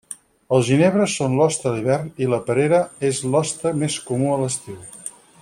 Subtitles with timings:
[0.59, 4.83] Els ginebres són l'hoste a l'hivern i la perera és l'hoste més comú a l'estiu.